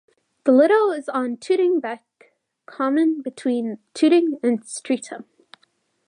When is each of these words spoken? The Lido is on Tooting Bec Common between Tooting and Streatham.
The 0.45 0.51
Lido 0.51 0.89
is 0.93 1.07
on 1.09 1.37
Tooting 1.37 1.79
Bec 1.79 2.03
Common 2.65 3.21
between 3.21 3.77
Tooting 3.93 4.39
and 4.41 4.65
Streatham. 4.65 5.25